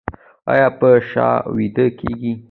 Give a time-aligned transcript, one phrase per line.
[0.51, 2.31] ایا په شا ویده کیږئ؟